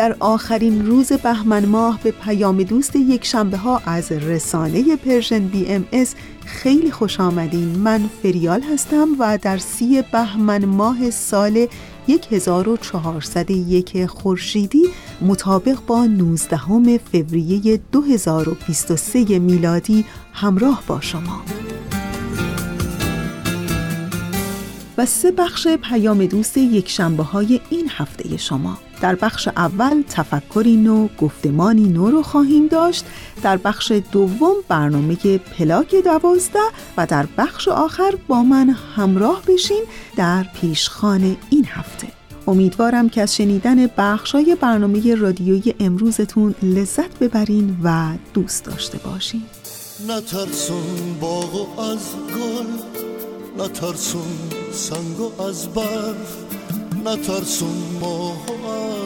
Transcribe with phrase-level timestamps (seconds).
[0.00, 6.14] در آخرین روز بهمن ماه به پیام دوست یک شنبه ها از رسانه Persian BMS
[6.46, 7.78] خیلی خوش آمدین.
[7.78, 11.66] من فریال هستم و در سی بهمن ماه سال
[12.30, 14.88] 1401 خورشیدی
[15.20, 16.58] مطابق با 19
[17.12, 21.42] فوریه 2023 میلادی همراه با شما.
[24.98, 28.78] و سه بخش پیام دوست یک شنبه های این هفته شما.
[29.00, 33.04] در بخش اول تفکری نو گفتمانی نو رو خواهیم داشت
[33.42, 36.58] در بخش دوم برنامه پلاک دوازده
[36.96, 39.82] و در بخش آخر با من همراه بشین
[40.16, 42.06] در پیشخان این هفته.
[42.48, 49.42] امیدوارم که از شنیدن بخشای برنامه رادیویی امروزتون لذت ببرین و دوست داشته باشین.
[50.08, 52.66] نترسون باغ از گل
[53.64, 54.22] نترسون
[54.72, 56.49] سنگ از برف.
[57.04, 58.36] نترسون ماه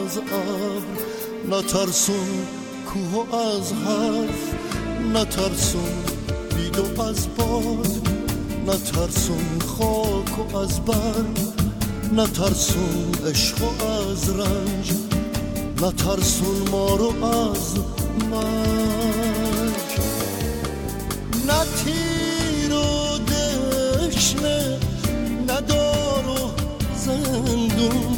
[0.05, 0.81] از ابر
[1.57, 2.47] نترسون
[2.85, 4.53] کوه از حرف
[5.13, 5.93] نترسون
[6.55, 8.09] بید از باد
[8.67, 11.39] نترسون خاک و از برگ
[12.13, 14.91] نترسون عشق و از رنج
[15.81, 17.75] نترسون ما رو از
[18.31, 19.85] مرگ.
[21.47, 23.17] نتیر و
[24.07, 24.79] دشنه
[25.47, 25.84] و
[27.75, 28.17] زندون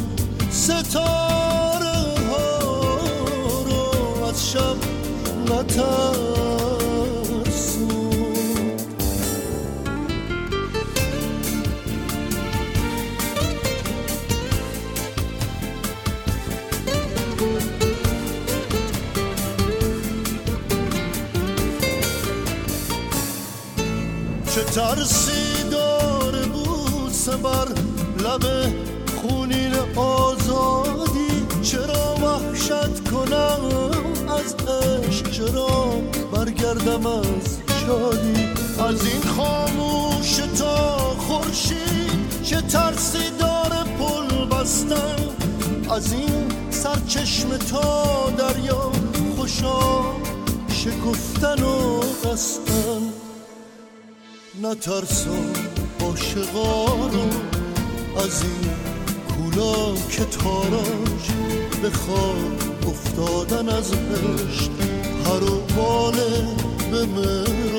[0.50, 1.98] ستاره
[2.30, 2.58] ها
[3.66, 4.76] رو از شب
[24.54, 27.68] چه ترسی داره بود سبر
[28.18, 28.72] لب
[29.48, 33.60] خونین آزادی چرا وحشت کنم
[34.28, 35.86] از عشق؟ چرا
[36.32, 38.48] برگردم از شادی؟
[38.88, 45.16] از این خاموش تا خورشید چه ترسی داره پل بستن
[45.90, 48.92] از این سرچشم تا دریا
[49.36, 50.02] خوشا
[50.68, 53.12] شکفتن و قستن
[54.62, 55.52] نترسان
[56.00, 57.28] عاشقا رو
[58.16, 58.77] از این
[59.58, 61.24] که تاراج
[61.82, 64.70] به خواب افتادن از عشق
[65.26, 66.10] هر و
[66.90, 67.77] به مراج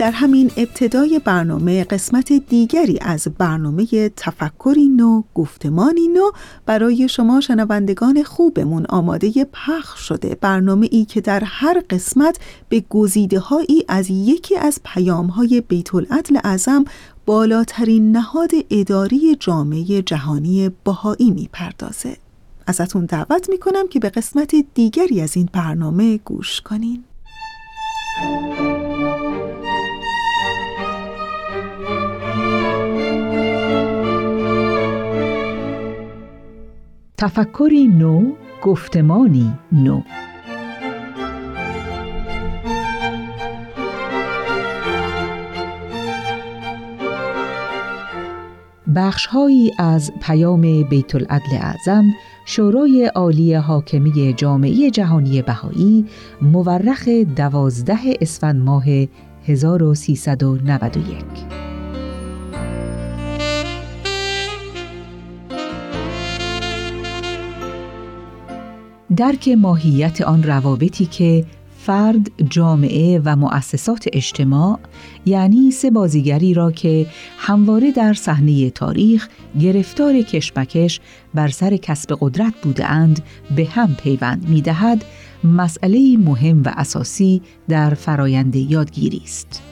[0.00, 6.30] در همین ابتدای برنامه قسمت دیگری از برنامه تفکری نو گفتمانی نو
[6.66, 10.36] برای شما شنوندگان خوبمون آماده پخش شده.
[10.40, 12.38] برنامه ای که در هر قسمت
[12.68, 16.84] به گزیده هایی از یکی از پیام های بیت العدل اعظم
[17.26, 22.16] بالاترین نهاد اداری جامعه جهانی بهایی می‌پردازه.
[22.66, 27.04] ازتون دعوت می‌کنم که به قسمت دیگری از این برنامه گوش کنین.
[37.20, 38.32] تفکری نو
[38.62, 40.02] گفتمانی نو.
[48.94, 52.04] بخشهایی از پیام بیت العدل اعظم
[52.46, 56.06] شورای عالی حاکمی جامعه جهانی بهایی
[56.42, 58.84] مورخ دوازده اسفند ماه
[59.46, 61.69] 1391
[69.16, 71.44] درک ماهیت آن روابطی که
[71.78, 74.78] فرد، جامعه و مؤسسات اجتماع
[75.26, 77.06] یعنی سه بازیگری را که
[77.38, 79.28] همواره در صحنه تاریخ
[79.60, 81.00] گرفتار کشمکش
[81.34, 83.22] بر سر کسب قدرت بودند
[83.56, 85.04] به هم پیوند می دهد
[85.44, 89.62] مسئله مهم و اساسی در فرایند یادگیری است.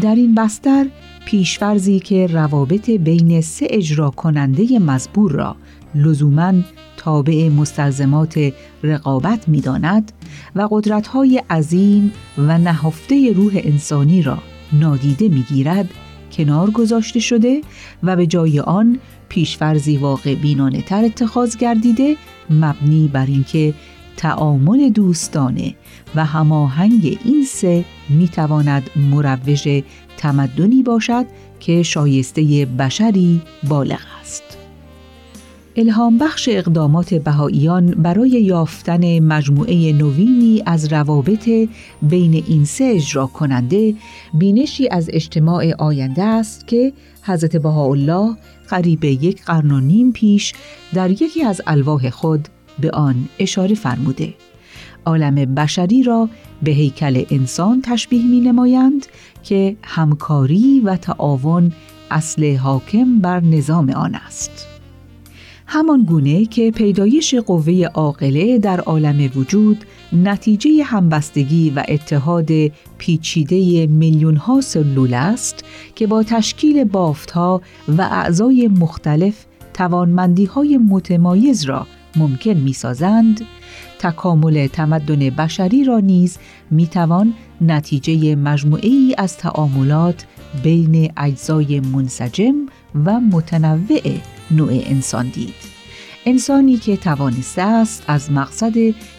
[0.00, 0.86] در این بستر
[1.26, 5.56] پیشفرزی که روابط بین سه اجرا کننده مزبور را
[5.96, 6.52] لزوماً
[6.96, 8.52] تابع مستلزمات
[8.82, 10.12] رقابت می داند
[10.56, 14.38] و قدرت‌های عظیم و نهفته روح انسانی را
[14.72, 15.88] نادیده می گیرد
[16.32, 17.60] کنار گذاشته شده
[18.02, 18.98] و به جای آن
[19.28, 22.16] پیشفرزی واقع بینانه تر اتخاذ گردیده
[22.50, 23.74] مبنی بر اینکه
[24.16, 25.74] تعامل دوستانه
[26.14, 29.82] و هماهنگ این سه می تواند مروج
[30.16, 31.26] تمدنی باشد
[31.60, 34.55] که شایسته بشری بالغ است.
[35.78, 41.48] الهام بخش اقدامات بهاییان برای یافتن مجموعه نوینی از روابط
[42.02, 43.94] بین این سه اجرا کننده
[44.34, 46.92] بینشی از اجتماع آینده است که
[47.22, 48.36] حضرت بهاءالله
[48.68, 50.52] قریب یک قرن و نیم پیش
[50.94, 54.34] در یکی از الواح خود به آن اشاره فرموده.
[55.06, 56.28] عالم بشری را
[56.62, 59.06] به هیکل انسان تشبیه می نمایند
[59.42, 61.72] که همکاری و تعاون
[62.10, 64.75] اصل حاکم بر نظام آن است.
[65.68, 72.50] همان گونه که پیدایش قوه عاقله در عالم وجود نتیجه همبستگی و اتحاد
[72.98, 75.64] پیچیده میلیون ها سلول است
[75.94, 81.86] که با تشکیل بافتها و اعضای مختلف توانمندی های متمایز را
[82.16, 83.40] ممکن می سازند،
[83.98, 86.38] تکامل تمدن بشری را نیز
[86.70, 90.26] می توان نتیجه مجموعی از تعاملات
[90.62, 92.54] بین اجزای منسجم
[93.04, 94.00] و متنوع
[94.50, 95.54] نوع انسان دید
[96.26, 98.74] انسانی که توانسته است از مقصد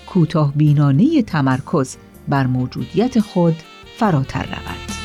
[0.08, 1.98] کوتاه بینانه تمرکز
[2.28, 3.56] بر موجودیت خود
[3.98, 4.98] فراتر رود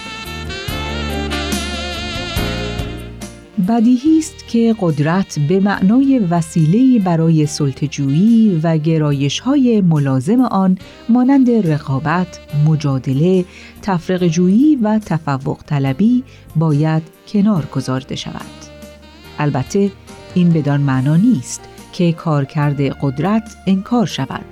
[3.68, 10.78] بدیهی است که قدرت به معنای وسیله برای سلطجویی و گرایش های ملازم آن
[11.08, 13.44] مانند رقابت، مجادله،
[13.82, 16.24] تفرق جویی و تفوق طلبی
[16.56, 18.72] باید کنار گذارده شود.
[19.38, 19.90] البته
[20.34, 21.60] این بدان معنا نیست
[21.92, 24.44] که کارکرد قدرت انکار شود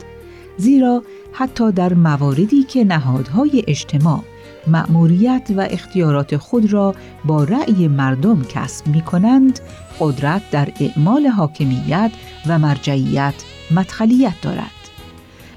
[0.57, 4.25] زیرا حتی در مواردی که نهادهای اجتماع
[4.67, 6.95] مأموریت و اختیارات خود را
[7.25, 9.61] با رأی مردم کسب می کنند،
[10.01, 12.11] قدرت در اعمال حاکمیت
[12.47, 13.35] و مرجعیت
[13.71, 14.71] مدخلیت دارد.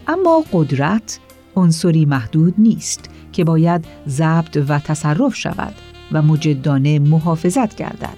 [0.07, 1.19] اما قدرت
[1.55, 5.73] عنصری محدود نیست که باید ضبط و تصرف شود
[6.11, 8.17] و مجدانه محافظت گردد.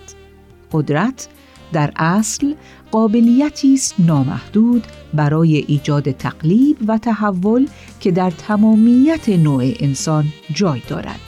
[0.72, 1.28] قدرت
[1.74, 2.54] در اصل
[2.92, 4.84] قابلیتی است نامحدود
[5.14, 7.68] برای ایجاد تقلیب و تحول
[8.00, 11.20] که در تمامیت نوع انسان جای دارد.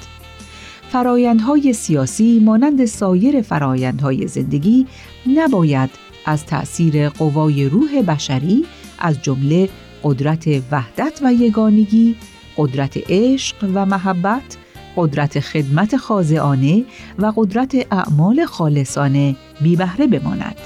[0.90, 4.88] فرایندهای سیاسی مانند سایر فرایندهای زندگی
[5.36, 5.90] نباید
[6.26, 8.66] از تأثیر قوای روح بشری
[9.00, 9.70] از جمله
[10.04, 12.16] قدرت وحدت و یگانگی،
[12.58, 14.58] قدرت عشق و محبت،
[14.98, 16.84] قدرت خدمت خاضعانه
[17.20, 20.58] و قدرت اعمال خالصانه بی بهره بماند.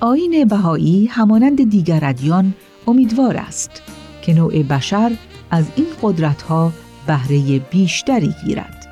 [0.00, 2.54] آین بهایی همانند دیگر ادیان
[2.86, 3.82] امیدوار است
[4.22, 5.12] که نوع بشر
[5.50, 6.72] از این قدرتها
[7.06, 8.86] بهره بیشتری گیرد.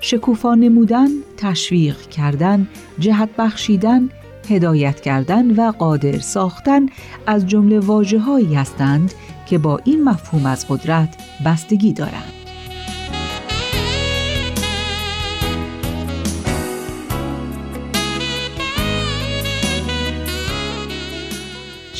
[0.00, 2.68] شکوفا نمودن، تشویق کردن،
[2.98, 4.08] جهت بخشیدن،
[4.48, 6.86] هدایت کردن و قادر ساختن
[7.26, 8.20] از جمله واجه
[8.56, 9.12] هستند
[9.46, 12.39] که با این مفهوم از قدرت بستگی دارند.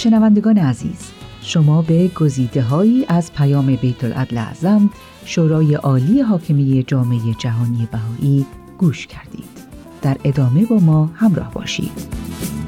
[0.01, 1.11] شنوندگان عزیز
[1.43, 4.91] شما به گزیده هایی از پیام بیت العدل اعظم
[5.25, 8.47] شورای عالی حاکمی جامعه جهانی بهایی
[8.79, 9.45] گوش کردید.
[10.03, 11.93] در ادامه با ما همراه باشید.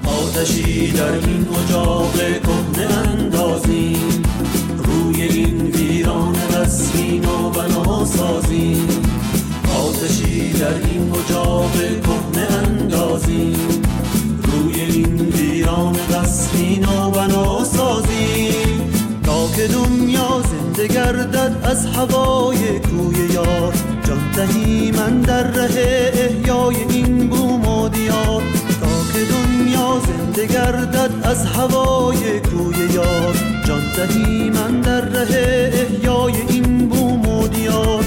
[0.04, 4.22] آتشی در این اجاق کهنه اندازیم.
[4.84, 8.88] روی این ویران رسمین و بنا سازیم.
[9.78, 11.72] آتشی در این اجاق
[17.22, 18.90] بنا سازیم
[19.22, 23.74] تا که دنیا زنده گردد از هوای کوی یار.
[24.04, 28.42] جان دهی من در ره احیای این بوم و دیار.
[28.80, 33.34] تا که دنیا زنده گردد از هوای کوی یار.
[33.66, 38.04] جان دهی من در ره احیای این بوم و دیار.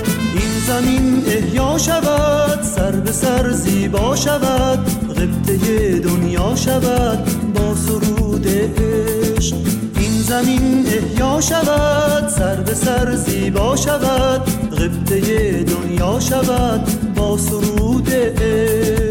[1.27, 4.79] احیا شود سر به سر زیبا شود.
[5.09, 8.24] غبطه دنیا شود با سرود
[8.65, 9.55] عشق
[9.99, 14.41] این زمین احیا شود سر به سر زیبا شود
[14.71, 19.04] غبطه دنیا شود با سرود عشق.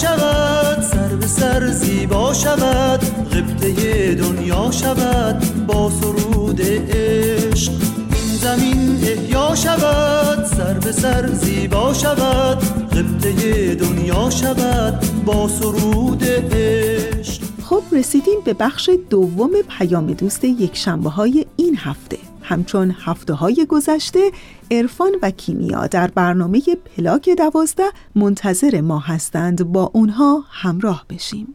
[0.00, 3.00] شود سر به سر زیبا شود
[3.32, 7.72] غبطه دنیا شود با سرود عشق
[8.12, 12.58] این زمین احیا شود سر به سر زیبا شود
[12.92, 17.42] غبطه دنیا شود با سرود عشق.
[17.64, 22.29] خب رسیدیم به بخش دوم پیام دوست یک شنبه های این هفته.
[22.50, 24.30] همچون هفته های گذشته
[24.70, 26.62] عرفان و کیمیا در برنامه
[26.96, 29.64] پلاک دوازده منتظر ما هستند.
[29.64, 31.54] با اونها همراه بشیم.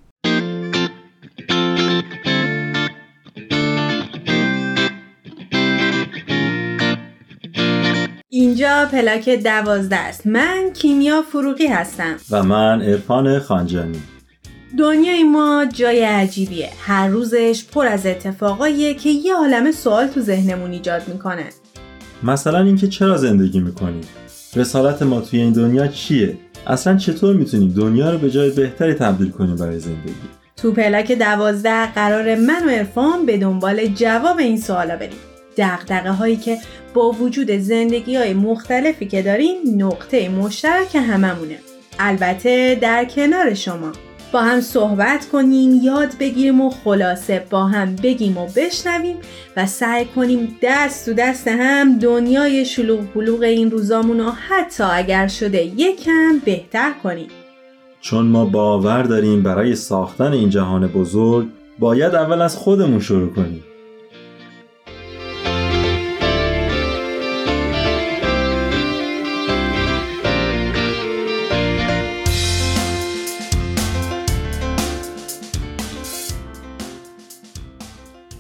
[8.29, 10.27] اینجا پلاک دوازده است.
[10.27, 12.15] من کیمیا فروغی هستم.
[12.31, 14.01] و من عرفان خانجانی.
[14.77, 16.69] دنیای ما جای عجیبیه.
[16.79, 21.45] هر روزش پر از اتفاقاییه که یه عالم سوال تو ذهنمون ایجاد می‌کنه.
[22.23, 24.01] مثلا اینکه چرا زندگی می‌کنیم
[24.55, 29.29] رسالت ما توی این دنیا چیه؟ اصلا چطور می‌تونیم دنیا رو به جای بهتری تبدیل
[29.29, 30.13] کنیم برای زندگی؟
[30.57, 35.19] تو پلاک دوازده قرار من و عرفان به دنبال جواب این سوالا بریم.
[35.57, 36.57] دقدقه هایی که
[36.93, 41.57] با وجود زندگی های مختلفی که داریم نقطه مشترک هممونه.
[41.99, 43.91] البته در کنار شما.
[44.31, 49.17] با هم صحبت کنیم یاد بگیریم و خلاصه با هم بگیم و بشنویم
[49.57, 55.27] و سعی کنیم دست تو دست هم دنیای شلوغ بلوغ این روزامون رو حتی اگر
[55.27, 57.27] شده یکم بهتر کنیم.
[58.01, 61.47] چون ما باور داریم برای ساختن این جهان بزرگ
[61.79, 63.63] باید اول از خودمون شروع کنیم.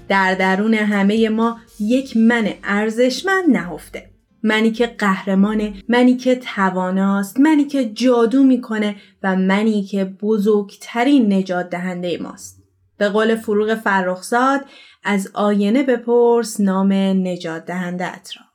[0.07, 4.09] در درون همه ما یک من ارزشمند نهفته.
[4.43, 11.69] منی که قهرمانه منی که تواناست منی که جادو می‌کنه و منی که بزرگترین نجات
[11.69, 12.63] دهنده ماست.
[12.97, 14.61] به قول فروغ فرخزاد
[15.03, 16.93] از آینه بپرس نام
[17.27, 18.45] نجات دهنده را.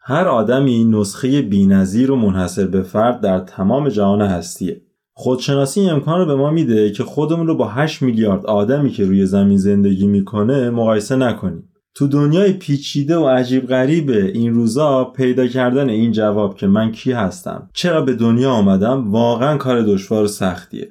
[0.00, 4.80] هر آدمی نسخه بینظیر و منحصر به فرد در تمام جهان هستیه.
[5.20, 9.04] خودشناسی این امکان رو به ما میده که خودمون رو با 8 میلیارد آدمی که
[9.04, 11.68] روی زمین زندگی می‌کنه مقایسه نکنیم.
[11.94, 17.12] تو دنیای پیچیده و عجیب غریبه این روزا پیدا کردن این جواب که من کی
[17.12, 20.88] هستم؟ چرا به دنیا آمدم؟ واقعا کار دشوار و سختیه.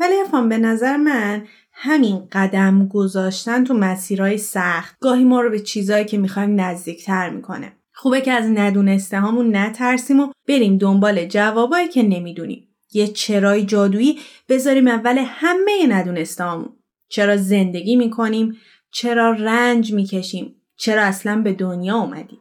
[0.00, 1.42] ولی افهم به نظر من
[1.72, 7.72] همین قدم گذاشتن تو مسیرهای سخت گاهی ما رو به چیزایی که می‌خوایم نزدیکتر می‌کنه.
[7.94, 12.65] خوبه که از ندونسته هامون نترسیم و بریم دنبال جوابایی که نمی‌دونیم.
[12.96, 16.68] یه چرای جادویی بذاریم اول همه ندونستامون.
[17.08, 18.56] چرا زندگی می‌کنیم
[18.90, 22.38] چرا رنج می‌کشیم چرا اصلا به دنیا اومدیم.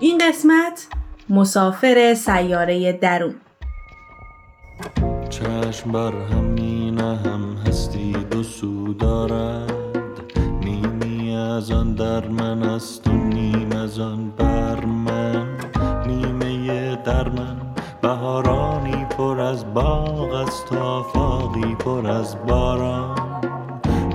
[0.00, 0.86] این قسمت
[1.28, 3.34] مسافر سیاره درون.
[5.30, 9.72] چشم بر همین هم هستی دو سو دارد.
[10.64, 15.55] نیمی از آن در من است و نیم از آن بر من.
[17.04, 17.56] در من.
[18.02, 23.40] بهارانی پر از باغ است و آفاقی پر از باران.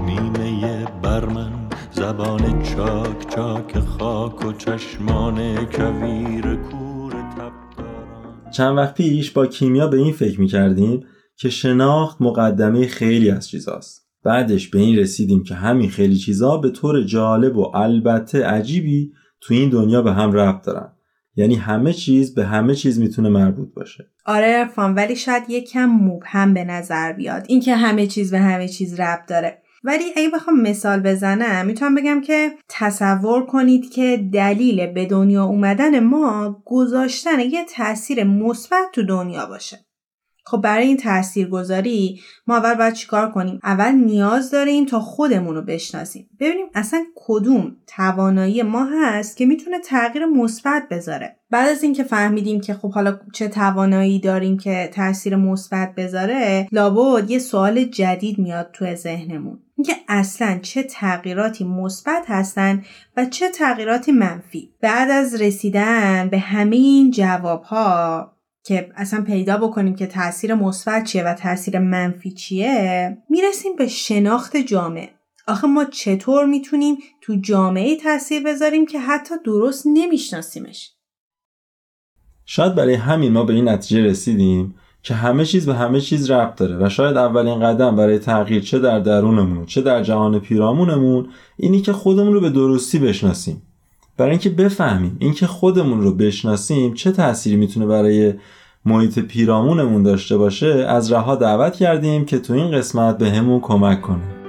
[0.05, 1.51] نیمه بر من
[1.91, 8.51] زبان چاک چاک خاک و چشمان کویر کور تبداران.
[8.51, 11.03] چند وقت پیش با کیمیا به این فکر می‌کردیم
[11.35, 14.07] که شناخت مقدمه خیلی از چیزاست.
[14.23, 19.11] بعدش به این رسیدیم که همین خیلی چیزا به طور جالب و البته عجیبی
[19.41, 20.91] تو این دنیا به هم ربط دارن.
[21.35, 24.07] یعنی همه چیز به همه چیز می‌تونه مربوط باشه.
[24.25, 27.45] آره ارفان ولی شاید یکم مبهم به نظر بیاد.
[27.47, 29.61] اینکه همه چیز به همه چیز ربط داره.
[29.83, 36.00] ولی اگه بخوام مثال بزنم می‌تونم بگم که تصور کنید که دلیل به دنیا اومدن
[36.00, 39.79] ما گذاشتن یه تاثیر مثبت تو دنیا باشه.
[40.45, 45.62] خب برای این تاثیرگذاری ما اول باید چیکار کنیم؟ اول نیاز داریم تا خودمون رو
[45.62, 46.29] بشناسیم.
[46.39, 51.36] ببینیم اصلا کدوم توانایی ما هست که می‌تونه تغییر مثبت بذاره.
[51.50, 57.31] بعد از اینکه فهمیدیم که خب حالا چه توانایی داریم که تاثیر مثبت بذاره لابد
[57.31, 59.60] یه سوال جدید میاد تو ذهنمون.
[59.77, 62.83] اینکه اصلا چه تغییراتی مثبت هستن
[63.17, 64.74] و چه تغییراتی منفی.
[64.81, 68.31] بعد از رسیدن به همه این جوابها
[68.63, 74.57] که اصلا پیدا بکنیم که تاثیر مثبت چیه و تاثیر منفی چیه می‌رسیم به شناخت
[74.57, 75.09] جامعه.
[75.47, 80.91] آخه ما چطور می‌تونیم تو جامعه تاثیر بذاریم که حتی درست نمیشناسیمش؟
[82.45, 86.55] شاید برای همین ما به این نتیجه رسیدیم که همه چیز به همه چیز ربط
[86.55, 91.81] داره و شاید اولین قدم برای تغییر چه در درونمون چه در جهان پیرامونمون اینی
[91.81, 93.61] که خودمون رو به درستی بشناسیم.
[94.21, 98.33] برای اینکه بفهمیم اینکه خودمون رو بشناسیم چه تأثیری می‌تونه برای
[98.85, 103.29] محیط پیرامونمون داشته باشه از رها دعوت کردیم که تو این قسمت به
[103.61, 104.40] کمک کنه.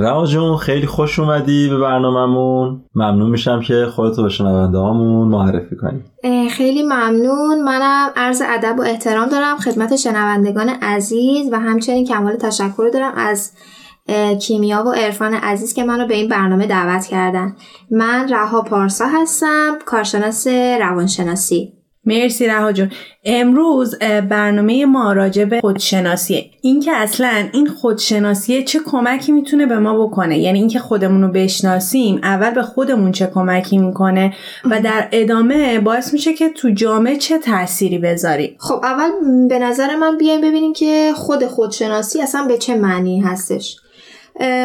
[0.00, 2.84] رها جون خیلی خوش اومدی به برنامهمون.
[2.94, 6.02] ممنون میشم که خودتو به شنونده هامون معرفی کنی.
[6.50, 7.62] خیلی ممنون.
[7.64, 13.52] منم عرض ادب و احترام دارم خدمت شنوندگان عزیز و همچنین کمال تشکر دارم از
[14.40, 17.56] کیمیا و عرفان عزیز که منو به این برنامه دعوت کردن.
[17.90, 20.46] من رها پارسا هستم کارشناس
[20.80, 21.79] روانشناسی.
[22.04, 22.90] مرسی رها جون.
[23.24, 26.50] امروز برنامه ما راجع به خودشناسیه.
[26.62, 32.20] اینکه اصلا این خودشناسیه چه کمکی می‌تونه به ما بکنه؟ یعنی اینکه خودمون رو بشناسیم
[32.22, 34.34] اول به خودمون چه کمکی می‌کنه
[34.64, 39.10] و در ادامه باعث میشه که تو جامعه چه تأثیری بذاری؟ خب اول
[39.48, 43.76] به نظر من بیایم ببینیم که خود خودشناسی اصلا به چه معنی هستش.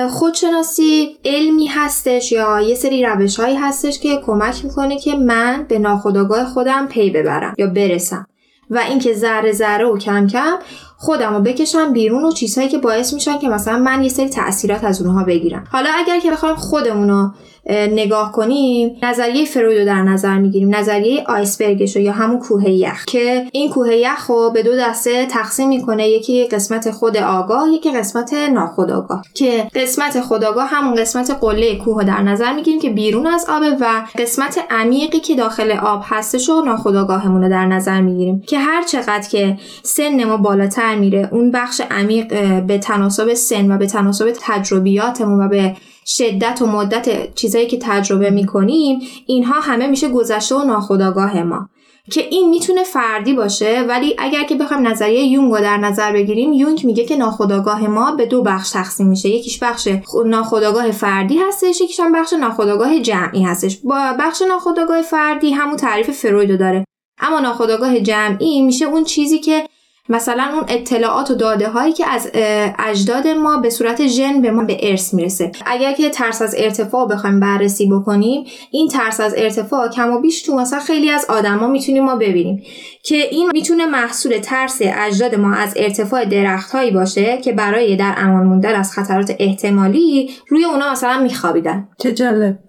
[0.09, 5.79] خودشناسی علمی هستش یا یه سری روش هایی هستش که کمک می‌کنه که من به
[5.79, 8.27] ناخودآگاه خودم پی ببرم یا برسم.
[8.69, 10.57] و اینکه ذره ذره و کم کم
[10.97, 14.83] خودم رو بکشم بیرون و چیزهایی که باعث میشن که مثلا من یه سری تاثیرات
[14.83, 15.63] از اونها بگیرم.
[15.71, 17.29] حالا اگر که بخوایم خودمون رو
[17.69, 23.45] نگاه کنیم نظریه فروید رو در نظر می‌گیریم نظریه آیسبرگش یا همون کوه یخ که
[23.51, 28.33] این کوه یخ رو به دو دسته تقسیم می‌کنه یکی قسمت خود آگاه یکی قسمت
[28.33, 33.77] ناخودآگاه که قسمت خودآگاه همون قسمت قله کوه در نظر می‌گیریم که بیرون از آبه
[33.81, 38.41] و قسمت عمیقی که داخل آب هستش و ناخودآگاهمون رو در نظر می‌گیریم.
[38.47, 42.27] که هر چقدر که سن ما بالاتر میره اون بخش عمیق
[42.61, 48.29] به تناسب سن و به تناسب تجربیاتمون و به شدت و مدت چیزایی که تجربه
[48.29, 51.69] می‌کنیم اینها همه میشه گذشته و ناخودآگاه ما.
[52.11, 56.53] که این می‌تونه فردی باشه ولی اگر که بخوایم نظریه یونگ رو در نظر بگیریم
[56.53, 59.29] یونگ میگه که ناخودآگاه ما به دو بخش تقسیم میشه.
[59.29, 59.87] یکیش بخش
[60.25, 63.77] ناخودآگاه فردی هستش یکیش هم بخش ناخودآگاه جمعی هستش.
[63.83, 66.85] با بخش ناخودآگاه فردی همون تعریف فروید داره.
[67.19, 69.67] اما ناخودآگاه جمعی میشه اون چیزی که
[70.09, 72.31] مثلا اون اطلاعات و داده هایی که از
[72.79, 75.51] اجداد ما به صورت ژن به ما به ارث می‌رسه.
[75.65, 80.41] اگر که ترس از ارتفاع بخوایم بررسی بکنیم این ترس از ارتفاع کم و بیش
[80.41, 82.63] تو مثلا خیلی از آدما می‌تونیم ما ببینیم
[83.03, 88.13] که این می‌تونه محصول ترس اجداد ما از ارتفاع درخت هایی باشه که برای در
[88.17, 91.87] امان موندن از خطرات احتمالی روی اونا مثلا میخوابیدن.
[91.97, 92.59] چه جالب.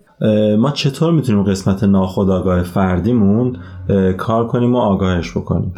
[0.58, 3.56] ما چطور می‌تونیم قسمت ناخودآگاه فردیمون
[4.18, 5.74] کار کنیم و آگاهش بکنیم.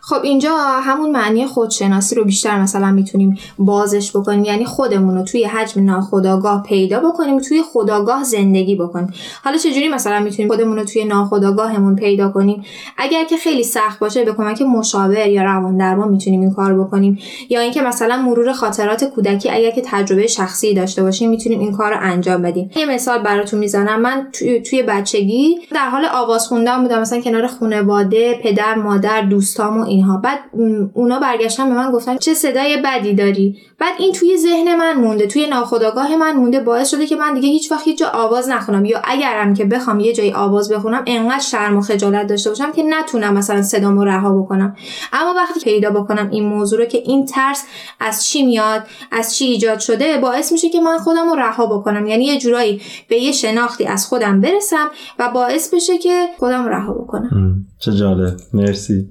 [0.00, 4.44] خب اینجا همون معنی خودشناسی رو بیشتر مثلا می‌تونیم بازش بکنیم.
[4.44, 9.12] یعنی خودمون رو توی حجم ناخودآگاه پیدا بکنیم توی خداگاه زندگی بکنیم.
[9.44, 12.62] حالا چجوری مثلا می‌تونیم خودمون رو توی ناخودآگاهمون پیدا کنیم؟
[12.98, 17.18] اگر که خیلی سخت باشه به کمک مشاور یا روان درمان می‌تونیم این کار بکنیم.
[17.50, 21.90] یا اینکه مثلا مرور خاطرات کودکی اگر که تجربه شخصی داشته باشیم می‌تونیم این کار
[21.92, 22.70] رو انجام بدیم.
[22.76, 24.00] یه مثال براتون می‌زنم.
[24.00, 27.00] من توی, توی بچگی در حال آواز خوندن بودم.
[27.00, 30.16] مثلا کنار خانواده پدر مادر دوستام و اینها.
[30.16, 30.38] بعد
[30.94, 35.26] اونا برگشتن به من گفتن چه صدای بدی داری؟ بعد این توی ذهن من مونده
[35.26, 38.84] توی ناخودآگاه من مونده باعث شده که من دیگه هیچ وقت هیچ جا آواز نخونم.
[38.84, 42.82] یا اگرم که بخوام یه جایی آواز بخونم انقدر شرم و خجالت داشته باشم که
[42.82, 44.76] نتونم مثلا صدامو رها بکنم.
[45.12, 47.64] اما وقتی پیدا بکنم این موضوع رو که این ترس
[48.00, 52.06] از چی میاد از چی ایجاد شده باعث میشه که من خودم رو رها بکنم.
[52.06, 56.92] یعنی یه جورایی به یه شناختی از خودم برسم و باعث بشه که خودم رها
[56.92, 57.19] بکنم.
[57.78, 58.40] چه جالب.
[58.52, 59.08] مرسی.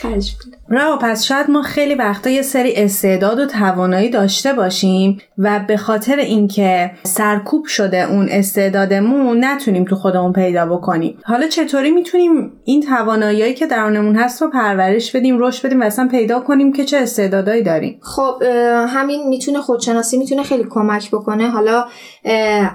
[0.00, 0.36] خرج
[0.70, 5.76] رها پس شاید ما خیلی وقتا یه سری استعداد و توانایی داشته باشیم و به
[5.76, 11.18] خاطر اینکه سرکوب شده اون استعدادمون نتونیم تو خودمون پیدا بکنیم.
[11.24, 16.08] حالا چطوری می‌تونیم این توانایی که درونمون هست رو پرورش بدیم رشد بدیم و اصلا
[16.10, 18.42] پیدا کنیم که چه استعدادایی داریم؟ خب
[18.88, 21.50] همین می‌تونه خودشناسی می‌تونه خیلی کمک بکنه.
[21.50, 21.84] حالا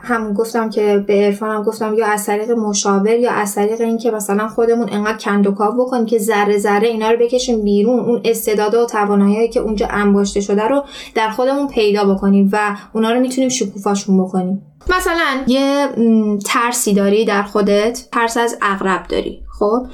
[0.04, 4.48] هم گفتم که به عرفانم گفتم یا از طریق مشاور یا از طریق اینکه مثلا
[4.48, 7.81] خودمون انقدر کندوکاو بکنیم که ذره ذره اینا رو بکشیم بیرون.
[7.90, 10.84] اون استعدادها و توانایی که اونجا انباشته شده رو
[11.16, 14.62] در خودمون پیدا بکنیم و اونا رو می‌تونیم شکوفاشون بکنیم.
[14.98, 15.88] مثلا یه
[16.46, 19.86] ترسی داری در خودت ترس از اغرب داری خب؟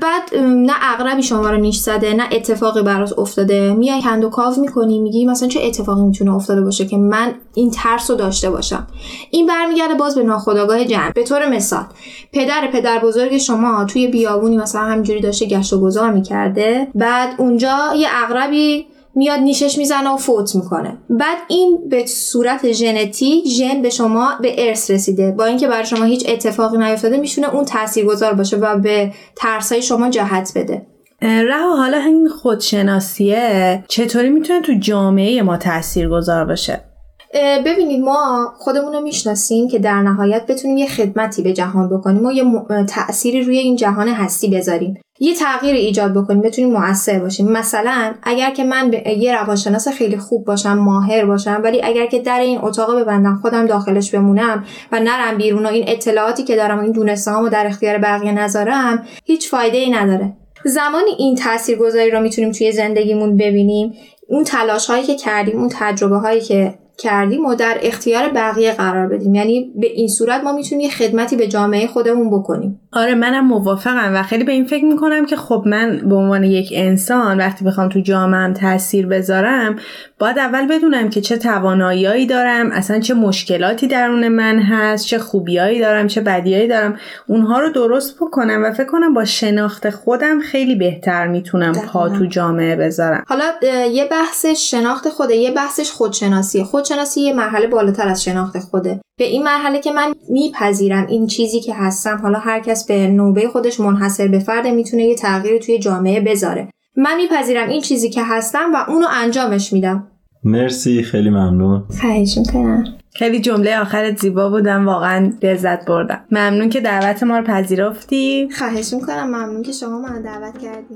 [0.00, 3.74] بعد نه اغربی شما رو نیش زده نه اتفاقی برات افتاده.
[3.74, 7.70] میای هند و کاو می‌کنی میگی مثلا چه اتفاقی می‌تونه افتاده باشه که من این
[7.70, 8.86] ترس رو داشته باشم؟
[9.30, 11.10] این برمیگرده باز به ناخودآگاه جمع.
[11.10, 11.84] به طور مثال
[12.32, 17.78] پدر پدر بزرگ شما توی بیابونی مثلا همینجوری داشته گشت و گذار می‌کرده بعد اونجا
[17.96, 20.98] یه اغربی میاد نیشش می‌زنه و فوت می‌کنه.
[21.10, 25.30] بعد این به صورت ژنتیک ژن به شما به ارث رسیده.
[25.30, 30.10] با اینکه برای شما هیچ اتفاقی نیفتاده می‌تونه اون تاثیرگذار باشه و به ترسای شما
[30.10, 30.86] جهت بده.
[31.22, 36.91] رها حالا این خودشناسیه چطوری می‌تونه تو جامعه ما تاثیرگذار باشه؟
[37.34, 42.32] ببینید ما خودمون رو می‌شناسیم که در نهایت بتونیم یه خدمتی به جهان بکنیم و
[42.32, 42.44] یه
[42.88, 44.94] تأثیری روی این جهان هستی بذاریم.
[45.20, 47.48] یه تغییر ایجاد بکنیم بتونیم موثر باشیم.
[47.48, 52.18] مثلا اگر که من به یه روانشناس خیلی خوب باشم ماهر باشم ولی اگر که
[52.18, 56.78] در این اتاق ببندم خودم داخلش بمونم و نرم بیرون و این اطلاعاتی که دارم
[56.78, 60.32] و این دونسته رو در اختیار بقیه نذارم هیچ فایده ای نداره.
[60.64, 63.92] زمانی این تاثیرگذاری رو می‌تونیم توی زندگیمون ببینیم.
[64.28, 69.06] اون تلاش هایی که کردیم اون تجربه هایی که کردیم و در اختیار بقیه قرار
[69.06, 69.34] بدیم.
[69.34, 72.80] یعنی به این صورت ما می‌تونیم یه خدمتی به جامعه خودمون بکنیم.
[72.92, 76.72] آره منم موافقم و خیلی به این فکر می‌کنم که خب من به عنوان یک
[76.76, 79.76] انسان وقتی بخوام تو جامعهم تاثیر بذارم
[80.18, 85.80] باید اول بدونم که چه تواناییایی دارم اصلا چه مشکلاتی درون من هست چه خوبیایی
[85.80, 86.96] دارم چه بدیایی دارم.
[87.26, 92.26] اونها رو درست بکنم و فکر کنم با شناخت خودم خیلی بهتر می‌تونم پا تو
[92.26, 93.24] جامعه بذارم.
[93.28, 93.44] حالا
[93.92, 96.64] یه بحثش شناخت خوده یه بحثش خودشناسی.
[96.82, 99.00] خودشناسی یه مرحله بالاتر از شناخت خوده.
[99.18, 103.48] به این مرحله که من میپذیرم این چیزی که هستم حالا هر کس به نوبه
[103.48, 106.68] خودش منحصر به فرد می‌تونه یه تغییر توی جامعه بذاره.
[106.96, 110.08] من میپذیرم این چیزی که هستم و اونو انجامش میدم.
[110.44, 111.84] مرسی خیلی ممنون.
[112.00, 112.84] خواهش می‌کنم.
[113.14, 116.24] خیلی جمله آخرت زیبا بودم واقعا لذت بردم.
[116.30, 118.48] ممنون که دعوت ما رو پذیرفتی.
[118.58, 119.26] خواهش می‌کنم.
[119.26, 120.94] ممنون که شما من دعوت کردی.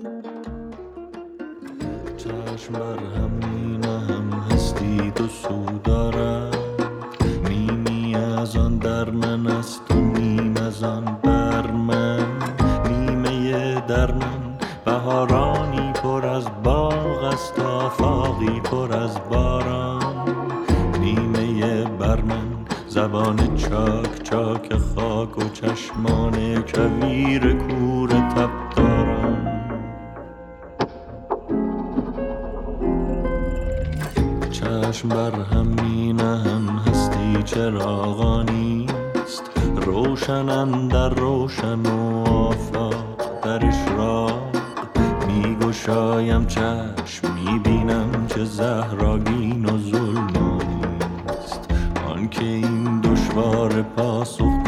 [5.14, 6.56] تو سو دارد.
[7.48, 12.26] نیمی از آن در من است و نیم از آن بر من.
[12.90, 20.24] نیمه در من بهارانی پر از باغ است آفاقی پر از باران.
[21.00, 22.56] نیمه بر من
[22.96, 28.50] زبان چاک چاک خاک و چشمان کویر کور تب
[34.96, 38.86] چشم بر هم می نهم هستی چراغانی
[39.24, 39.42] است.
[39.76, 44.56] روشنم در روشن و آفاق در اشراق
[45.26, 50.80] می گشایم چشم می بینم چه زهراگین و ظلمانی
[51.28, 51.70] است
[52.08, 54.65] آنکه این دشوار پاسخ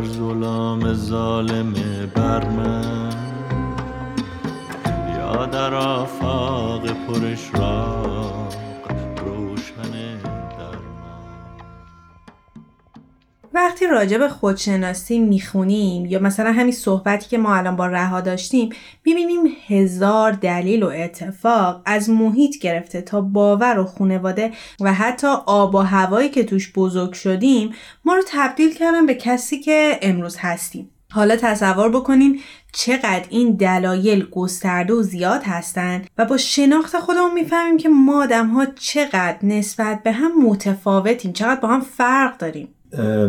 [0.00, 1.74] در ظلام ظالم
[2.14, 3.10] بر من
[5.16, 7.99] یا در آفاق پرش روشن
[13.80, 18.70] وقتی راجع به خودشناسی می‌خونیم یا مثلا همین صحبتی که ما الان با رها داشتیم
[19.04, 25.74] می‌بینیم هزار دلیل و اتفاق از محیط گرفته تا باور و خانواده و حتی آب
[25.74, 30.90] و هوایی که توش بزرگ شدیم ما رو تبدیل کردن به کسی که امروز هستیم.
[31.12, 32.40] حالا تصور بکنین
[32.72, 38.48] چقدر این دلایل گسترده و زیاد هستند و با شناخت خودمون می‌فهمیم که ما آدم
[38.48, 42.68] ها چقدر نسبت به هم متفاوتیم چقدر با هم فرق داریم.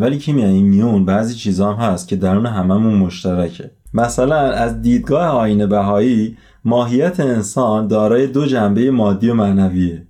[0.02, 3.72] ولی کیمیا این میون بعضی چیزا هم هست که درون هممون مشترکه.
[3.94, 10.08] مثلا از دیدگاه آینه بهایی ماهیت انسان دارای دو جنبه مادی و معنویه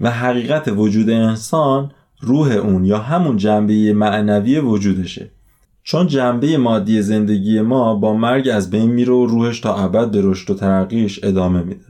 [0.00, 5.30] و حقیقت وجود انسان روح اون یا همون جنبه معنوی وجودشه.
[5.82, 10.20] چون جنبه مادی زندگی ما با مرگ از بین میره و روحش تا ابد به
[10.22, 11.84] رشد و ترقیش ادامه میده.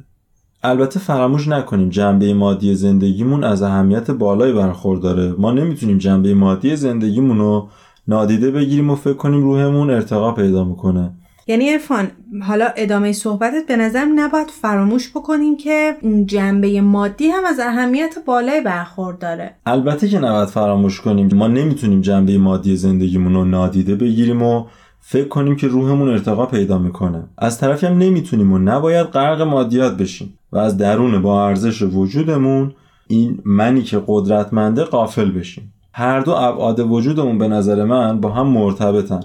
[0.63, 5.35] البته فراموش نکنیم جنبه مادی زندگیمون از اهمیت بالایی برخورداره.
[5.39, 7.69] ما نمی‌تونیم جنبه مادی زندگیمون رو
[8.09, 11.11] نادیده بگیریم و فکر کنیم روحمون ارتقا پیدا می‌کنه.
[11.47, 12.11] یعنی ارفان
[12.43, 18.15] حالا ادامه صحبتت به نظرم نباید فراموش بکنیم که اون جنبه مادی هم از اهمیت
[18.27, 19.55] بالای برخورداره.
[19.67, 21.31] البته که نباید فراموش کنیم.
[21.35, 24.65] ما نمی‌تونیم جنبه مادی زندگیمون رو نادیده بگیریم و
[25.01, 27.23] فکر کنیم که روحمون ارتقا پیدا می‌کنه.
[27.39, 30.37] از طرفی هم نمی‌تونیم و نباید غرق مادیات بشیم.
[30.53, 32.75] و از درون با ارزش وجودمون
[33.07, 35.73] این منی که قدرتمنده قافل بشیم.
[35.93, 39.21] هر دو ابعاد وجودمون به نظر من با هم مرتبطن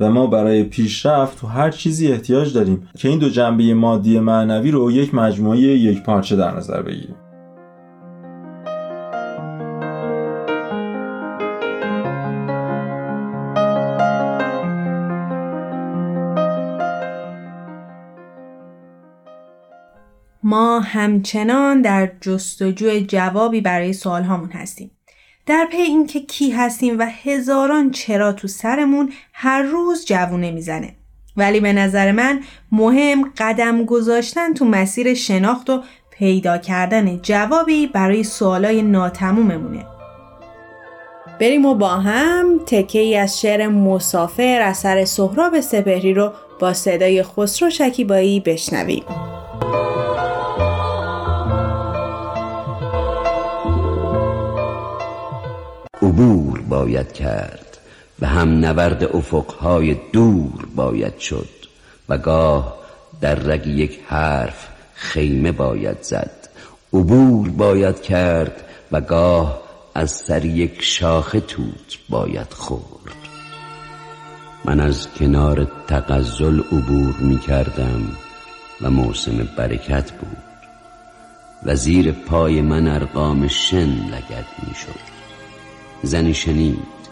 [0.00, 4.70] و ما برای پیشرفت تو هر چیزی احتیاج داریم که این دو جنبه مادی معنوی
[4.70, 7.14] رو یک مجموعه یک پارچه در نظر بگیریم.
[20.52, 24.90] ما همچنان در جستجوی جوابی برای سوال هامون هستیم.
[25.46, 30.94] در پی اینکه کی هستیم و هزاران چرا تو سرمون هر روز جوونه می‌زنه.
[31.36, 32.40] ولی به نظر من
[32.72, 39.86] مهم قدم گذاشتن تو مسیر شناخت و پیدا کردن جوابی برای سوالای ناتموممونه.
[41.40, 47.22] بریم و با هم تکه ای از شعر مسافر اثر سهراب سپهری رو با صدای
[47.22, 49.04] خسرو شکیبایی بشنویم.
[56.12, 57.78] عبور باید کرد
[58.20, 61.48] و هم نورد افقهای دور باید شد
[62.08, 62.78] و گاه
[63.20, 66.48] در رگ یک حرف خیمه باید زد.
[66.92, 69.60] عبور باید کرد و گاه
[69.94, 73.16] از سر یک شاخه توت باید خورد.
[74.64, 78.16] من از کنار تغزل عبور می کردم
[78.80, 80.36] و موسم برکت بود.
[81.64, 85.11] و زیر پای من ارقام شن لگد می شد.
[86.02, 87.02] زنی شنید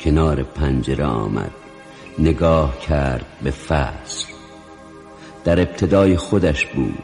[0.00, 1.50] کنار پنجره آمد
[2.18, 4.26] نگاه کرد به فصل.
[5.44, 7.02] در ابتدای خودش بود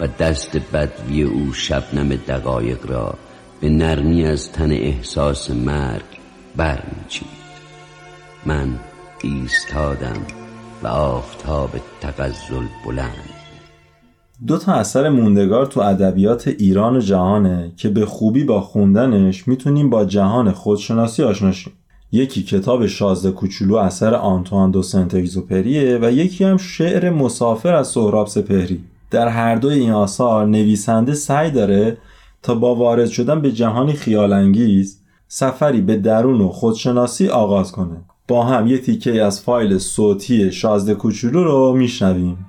[0.00, 3.14] و دست بدوی او شبنم دقایق را
[3.60, 6.04] به نرمی از تن احساس مرگ
[6.56, 7.44] برمیچید.
[8.46, 8.78] من
[9.22, 10.26] ایستادم
[10.82, 13.33] و آفتاب تغزل بلند
[14.46, 19.90] دو تا اثر موندگار تو ادبیات ایران و جهانه که به خوبی با خوندنش می‌تونیم
[19.90, 21.72] با جهان خودشناسی آشنا شیم.
[22.12, 28.26] یکی کتاب شازده کوچولو اثر آنتوان دو سنت و یکی هم شعر مسافر از سهراب
[28.26, 28.84] سپهری.
[29.10, 31.96] در هر دوی این آثار نویسنده سعی داره
[32.42, 37.96] تا با وارد شدن به جهانی خیالانگیز سفری به درون و خودشناسی آغاز کنه.
[38.28, 42.46] با هم یه تیکه از فایل صوتی شازده کوچولو رو میشنویم.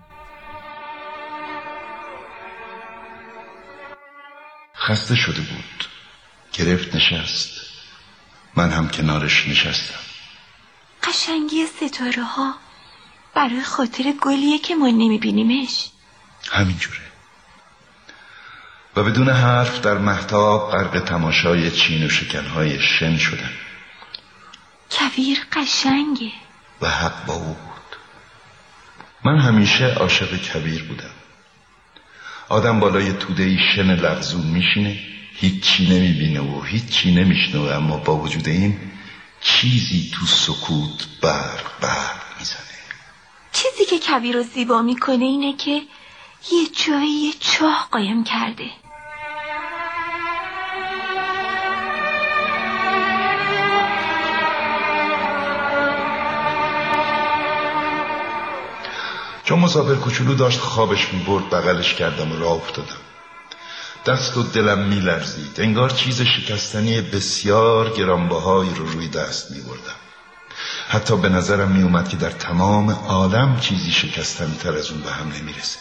[4.86, 5.86] خسته شده بود.
[6.54, 7.62] گرفت نشست.
[8.56, 10.00] من هم کنارش نشستم.
[11.04, 12.54] قشنگی ستاره ها
[13.36, 15.90] برای خاطر گلیه که ما نمیبینیمش.
[16.52, 17.00] همینجوره.
[18.96, 23.52] و بدون حرف در محتاب غرق تماشای چین و شکنهای شن شدم.
[24.92, 26.32] کویر قشنگه.
[26.82, 27.98] و حق با او بود.
[29.24, 31.15] من همیشه عاشق کویر بودم.
[32.50, 35.00] آدم بالای توده شن لغزون میشینه
[35.34, 38.80] هیچی نمی‌بینه و هیچی نمیشنوه اما با وجود این
[39.42, 42.60] چیزی تو سکوت برق برق می‌زنه.
[43.54, 45.82] چیزی که کویر رو زیبا می‌کنه اینه که
[46.52, 48.70] یه جایی یه چاه قایم کرده.
[59.46, 62.98] چون مسافر کوچولو داشت خوابش می‌برد بغلش کردم و راه افتادم.
[64.06, 65.62] دست و دلم میلرزید.
[65.62, 69.96] انگار چیز شکستنی بسیار گرانبهایی رو روی دست میبردم.
[70.90, 75.28] حتی به نظرم میومد که در تمام عالم چیزی شکستنی تر از اون به هم
[75.28, 75.80] نمی‌رسه.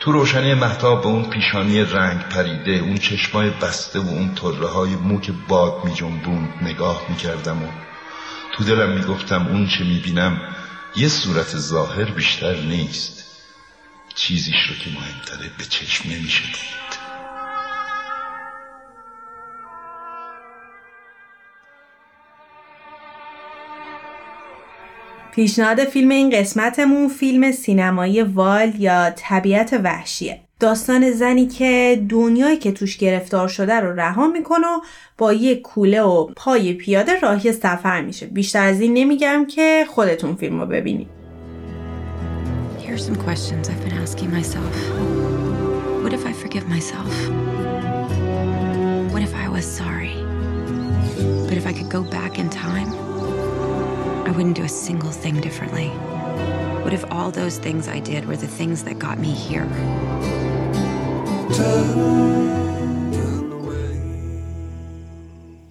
[0.00, 4.96] تو روشنی محتاب به اون پیشانی رنگ پریده اون چشمای بسته و اون طره های
[4.96, 7.66] مو که باد می جنبوند نگاه می کردم و
[8.52, 10.40] تو دلم می گفتم اون چه می بینم
[10.96, 13.24] یه صورت ظاهر بیشتر نیست.
[14.14, 17.00] چیزیش رو که مهمتره به چشم نمیشه دید.
[25.32, 30.49] پیشنهاد فیلم این قسمتمون فیلم سینمایی والد یا طبیعت وحشیه.
[30.60, 34.80] داستان زنی که دنیایی که توش گرفتار شده رو رها می‌کنه و
[35.18, 38.26] با یه کوله و پای پیاده راهی سفر میشه.
[38.26, 41.08] بیشتر از این نمیگم که خودتون فیلم رو ببینید.
[54.26, 55.88] I wouldn't do a single thing differently.
[56.84, 59.66] What if all those things I did were the things that got me here?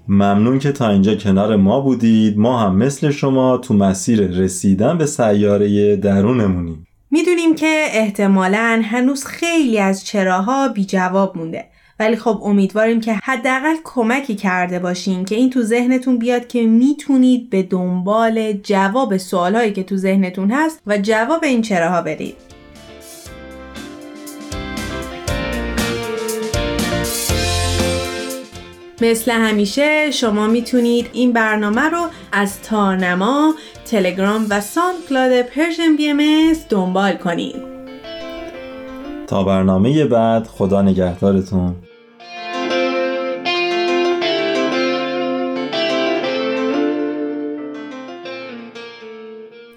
[0.07, 2.37] ممنون که تا اینجا کنار ما بودید.
[2.37, 6.87] ما هم مثل شما تو مسیر رسیدن به سیاره درونمونیم.
[7.11, 11.65] می‌دونیم که احتمالا هنوز خیلی از چراها بی جواب مونده.
[11.99, 17.49] ولی خب امیدواریم که حداقل کمکی کرده باشین که این تو ذهنتون بیاد که می‌تونید
[17.49, 22.48] به دنبال جواب سوالهایی که تو ذهنتون هست و جواب این چراها برید
[29.01, 33.53] مثل همیشه شما می‌تونید این برنامه رو از تارنما،
[33.85, 37.55] تلگرام و SoundCloud Persian BMS دنبال کنید.
[39.27, 41.75] تا برنامه بعد خدا نگهدارتون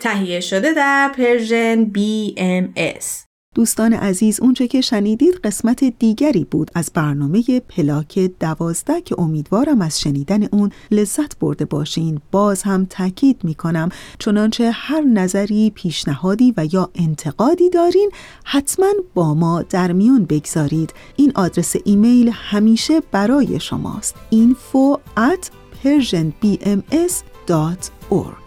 [0.00, 7.60] تهیه شده در Persian BMS دوستان عزیز اونچه که شنیدید قسمت دیگری بود از برنامه
[7.60, 12.20] پلاک دوازده که امیدوارم از شنیدن اون لذت برده باشین.
[12.30, 13.88] باز هم تاکید می‌کنم
[14.18, 18.10] چنانچه هر نظری پیشنهادی و یا انتقادی دارین
[18.44, 20.92] حتما با ما در میون بگذارید.
[21.16, 24.14] این آدرس ایمیل همیشه برای شماست.
[24.34, 25.46] info at
[25.84, 28.42] persianbms.org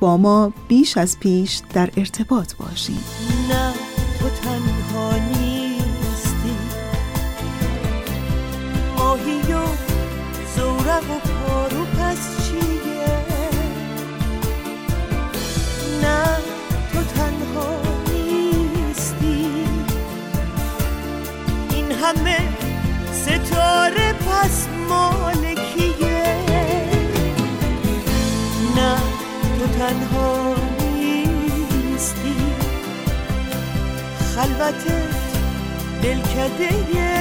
[0.00, 2.98] با ما بیش از پیش در ارتباط باشین.
[3.50, 3.97] نه.
[4.18, 6.56] تو تنها نیستی.
[8.96, 9.66] ماهی و
[10.56, 13.18] زورق و پارو پس چیه؟
[16.02, 16.24] نه
[16.92, 17.70] تو تنها
[18.12, 19.46] نیستی.
[21.74, 22.38] این همه
[23.12, 26.36] ستاره پس مالکیه.
[28.76, 28.96] نه
[29.58, 30.54] تو تنها
[30.92, 32.37] نیستی.
[34.38, 34.84] خلوتت
[36.02, 37.17] دلکده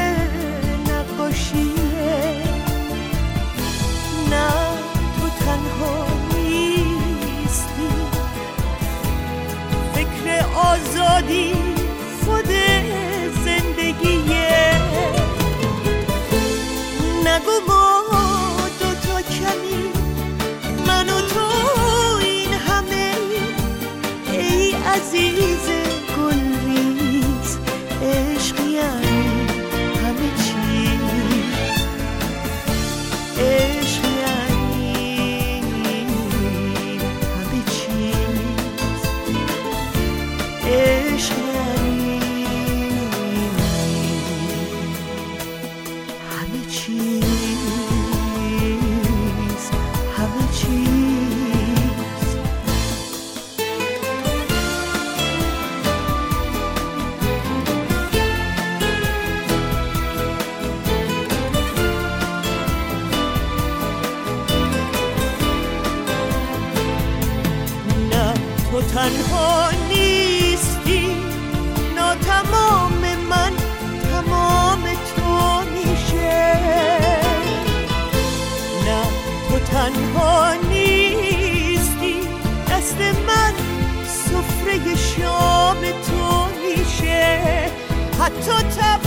[88.28, 89.07] حتی تبت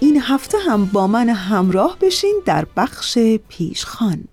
[0.00, 3.18] این هفته هم با من همراه بشین در بخش
[3.48, 4.24] پیشخان.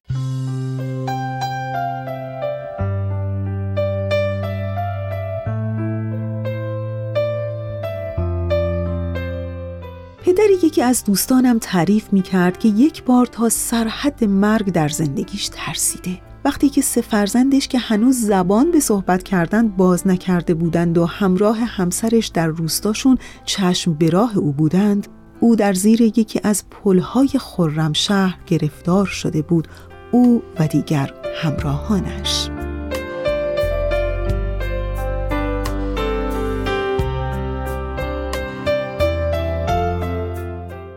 [10.24, 15.50] پدری یکی از دوستانم تعریف می کرد که یک بار تا سرحد مرگ در زندگیش
[15.54, 16.22] ترسیده.
[16.46, 21.58] وقتی که سه فرزندش که هنوز زبان به صحبت کردن باز نکرده بودند و همراه
[21.58, 25.08] همسرش در روستاشون چشم به راه او بودند
[25.44, 29.68] او در زیر یکی از پلهای خرمشهر گرفتار شده بود.
[30.12, 32.50] او و دیگر همراهانش.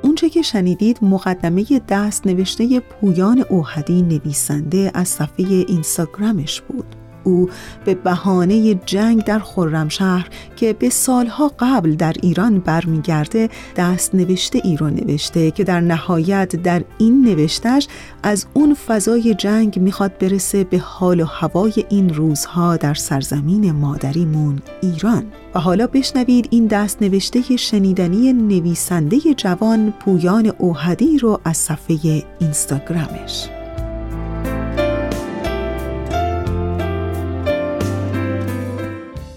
[0.03, 7.05] اونچه که شنیدید مقدمه دست نوشته پویان اوهدی نویسنده از صفحه اینستاگرامش بود.
[7.26, 7.48] او
[7.84, 14.76] به بهانه جنگ در خرمشهر که به سالها قبل در ایران برمیگرده دست نوشته ای
[14.76, 17.88] رو نوشته که در نهایت در این نوشتش
[18.22, 24.58] از اون فضای جنگ می‌خواد برسه به حال و هوای این روزها در سرزمین مادریمون
[24.82, 25.24] ایران.
[25.54, 33.48] و حالا بشنوید این دست نوشته شنیدنی نویسنده جوان پویان اوهدی رو از صفحه اینستاگرامش.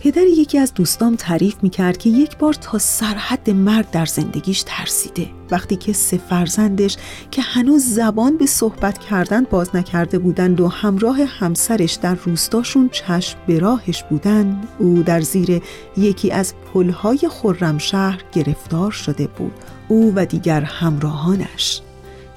[0.09, 4.63] پدر یکی از دوستام تعریف می کرد که یک بار تا سرحد مرگ در زندگیش
[4.65, 5.27] ترسیده.
[5.51, 6.97] وقتی که سه فرزندش
[7.31, 13.37] که هنوز زبان به صحبت کردن باز نکرده بودند و همراه همسرش در روستاشون چشم
[13.47, 15.61] به راهش بودند او در زیر
[15.97, 19.53] یکی از پلهای خرمشهر گرفتار شده بود.
[19.87, 21.81] او و دیگر همراهانش.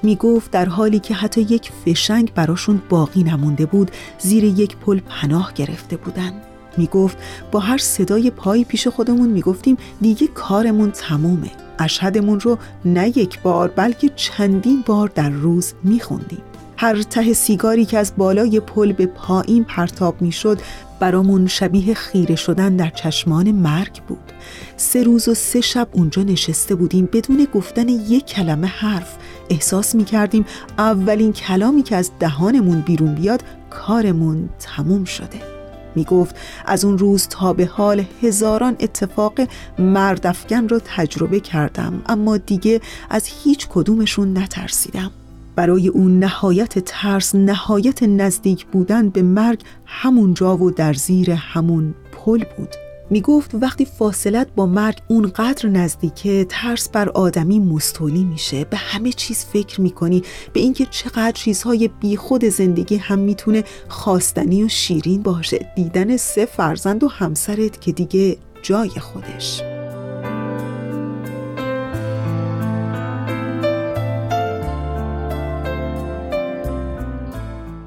[0.03, 4.99] می گفت در حالی که حتی یک فشنگ براشون باقی نمونده بود زیر یک پل
[4.99, 6.52] پناه گرفته بودند.
[6.77, 7.17] می گفت
[7.51, 11.51] با هر صدای پایی پیش خودمون می گفتیم دیگه کارمون تمومه.
[11.79, 16.41] اشهدمون رو نه یک بار بلکه چندین بار در روز می خوندیم.
[16.77, 20.59] هر ته سیگاری که از بالای پل به پایین پرتاب می شد
[20.99, 24.31] برامون شبیه خیره شدن در چشمان مرگ بود.
[24.77, 29.17] سه روز و سه شب اونجا نشسته بودیم بدون گفتن یک کلمه حرف.
[29.49, 30.45] احساس می کردیم
[30.77, 35.52] اولین کلامی که از دهانمون بیرون بیاد کارمون تموم شده.
[35.95, 36.35] می گفت
[36.65, 39.33] از اون روز تا به حال هزاران اتفاق
[39.79, 45.11] مردفگن رو تجربه کردم اما دیگه از هیچ کدومشون نترسیدم.
[45.55, 51.93] برای اون نهایت ترس نهایت نزدیک بودن به مرگ همون جا و در زیر همون
[52.11, 52.82] پل بود.
[53.09, 58.65] می گفت وقتی فاصلت با مرگ اونقدر نزدیکه ترس بر آدمی مستولی میشه.
[58.65, 60.23] به همه چیز فکر می‌کنی
[60.53, 65.71] به اینکه چقدر چیزهای بیخود زندگی هم می‌تونه خواستنی و شیرین باشه.
[65.75, 69.61] دیدن سه فرزند و همسرت که دیگه جای خودش.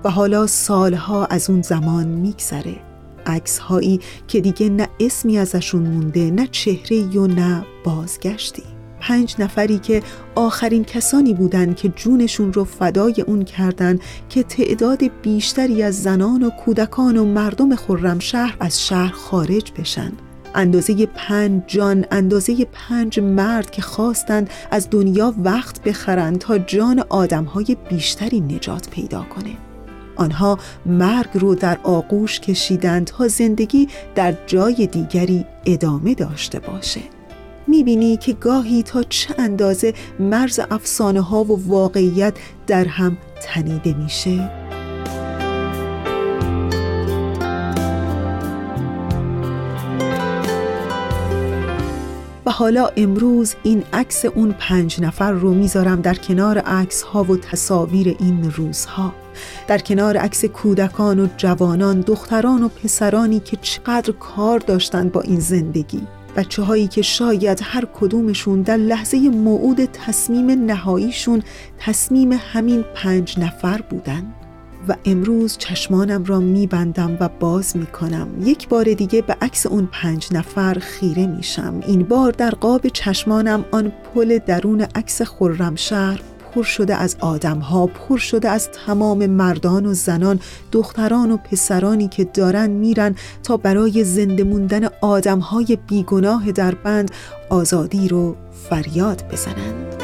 [0.05, 2.86] و حالا سالها از اون زمان میگذره.
[3.27, 8.63] عکس هایی که دیگه نه اسمی ازشون مونده نه چهره و نه بازگشتی.
[9.01, 10.03] پنج نفری که
[10.35, 13.99] آخرین کسانی بودند که جونشون رو فدای اون کردن
[14.29, 20.13] که تعداد بیشتری از زنان و کودکان و مردم خرمشهر از شهر خارج بشن.
[20.55, 27.77] اندازه پنج جان اندازه پنج مرد که خواستند از دنیا وقت بخرند تا جان آدمهای
[27.91, 29.66] بیشتری نجات پیدا کنه.
[30.17, 37.01] آنها مرگ رو در آغوش کشیدند تا زندگی در جای دیگری ادامه داشته باشه.
[37.67, 42.35] می‌بینی که گاهی تا چه اندازه مرز افسانه ها و واقعیت
[42.67, 44.51] در هم تنیده میشه؟
[52.47, 57.37] و حالا امروز این عکس اون پنج نفر رو می‌ذارم در کنار عکس ها و
[57.37, 59.15] تصاویر این روزها.
[59.69, 65.41] در کنار عکس کودکان و جوانان دختران و پسرانی که چقدر کار داشتند با این
[65.41, 66.03] زندگی.
[66.37, 71.43] بچه هایی که شاید هر کدومشون در لحظه موعود تصمیم نهاییشون
[71.79, 74.33] تصمیم همین پنج نفر بودن.
[74.89, 78.29] و امروز چشمانم را میبندم و باز می‌کنم.
[78.41, 81.81] یک بار دیگه به عکس اون پنج نفر خیره میشم.
[81.87, 86.21] این بار در قاب چشمانم آن پل درون عکس خرمشهر
[86.57, 90.41] پر شده از آدم ها پر شده از تمام مردان و زنان
[90.73, 97.11] دختران و پسرانی که دارن میرن تا برای زنده موندن آدم های بیگناه در بند
[97.51, 98.37] آزادی رو
[98.71, 99.96] فریاد بزنند.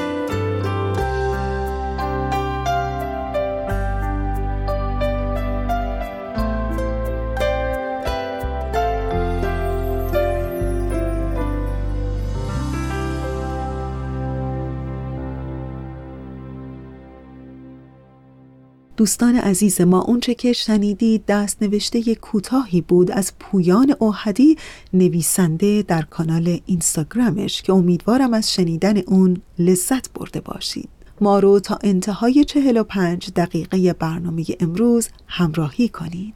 [19.02, 24.56] دوستان عزیز ما اونچه که شنیدید دست نوشته کوتاهی بود از پویان اوهدی
[24.92, 30.88] نویسنده در کانال اینستاگرامش که امیدوارم از شنیدن اون لذت برده باشید.
[31.20, 36.34] ما رو تا انتهای 45 دقیقه برنامه امروز همراهی کنید.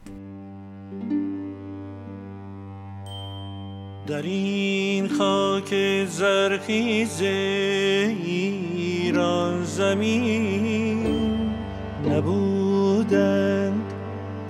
[4.07, 7.21] در این خاک زرخیز
[8.21, 11.36] ایران زمین
[12.11, 13.93] نبودند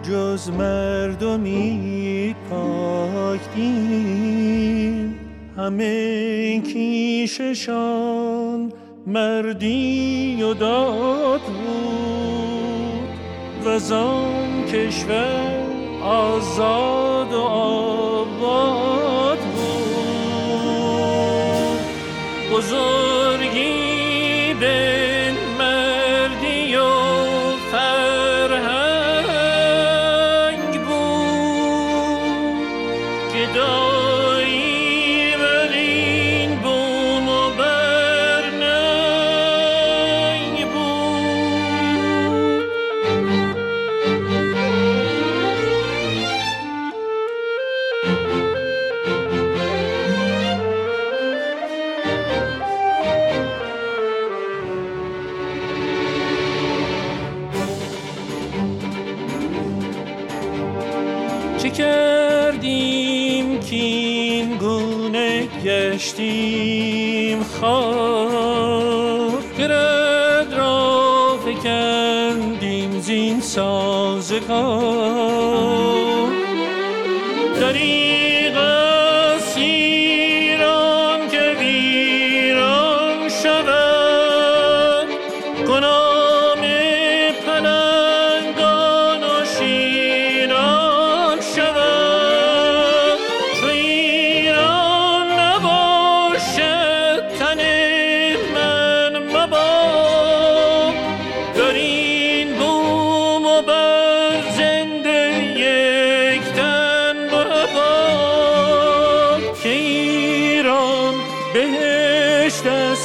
[0.04, 5.16] جز مردمی پاک دین
[5.58, 7.92] همه کیششان
[9.08, 11.68] مردی و داد بود.
[13.66, 15.64] و زان کشور
[16.04, 19.78] آزاد و آباد بود.
[22.52, 23.07] بزرگی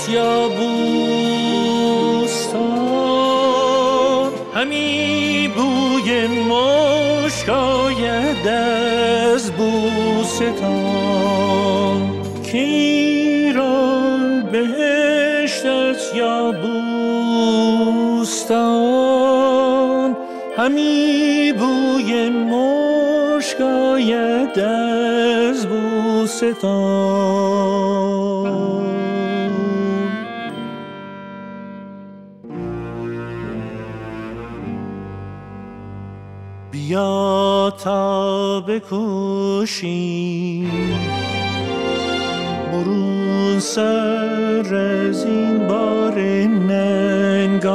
[0.03, 1.93] است یا بوستان
[4.55, 10.63] همی بوی مشک آید از بوستان.
[12.43, 16.73] که ایران بهشت است یا بوستان؟
[20.57, 27.92] همی بوی مشک آید از بوستان.
[37.71, 40.71] تا بکوشیم.
[42.73, 47.67] برون سر از این بار ننگ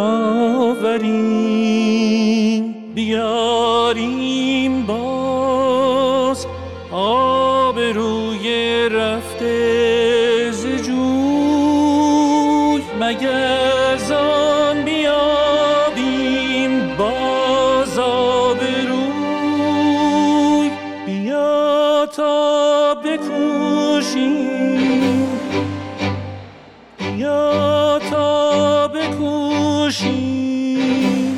[29.98, 31.38] بکوشیم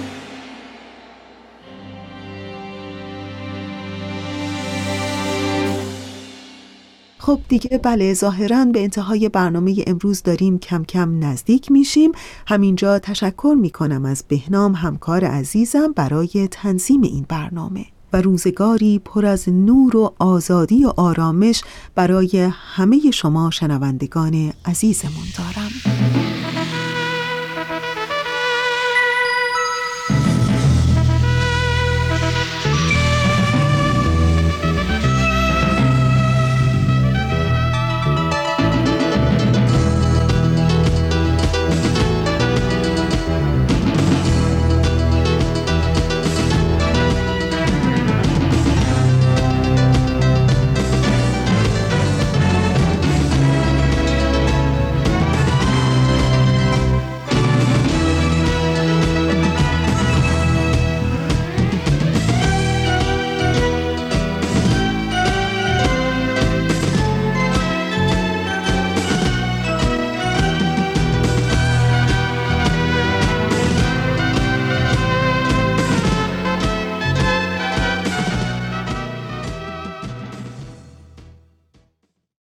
[7.18, 12.12] خب دیگه بله ظاهرا به انتهای برنامه امروز داریم کم کم نزدیک میشیم.
[12.47, 17.86] همینجا تشکر می‌کنم از بهنام همکار عزیزم برای تنظیم این برنامه.
[18.14, 21.64] و روزگاری پر از نور و آزادی و آرامش
[21.95, 25.72] برای همه شما شنوندگان عزیزمون دارم.